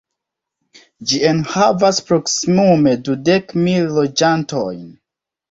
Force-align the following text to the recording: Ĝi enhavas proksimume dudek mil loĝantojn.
Ĝi 1.11 1.19
enhavas 1.31 1.99
proksimume 2.07 2.95
dudek 3.09 3.55
mil 3.67 3.95
loĝantojn. 4.01 4.83